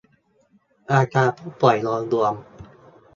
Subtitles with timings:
[0.91, 2.33] อาการผู้ป่วยโดยรวม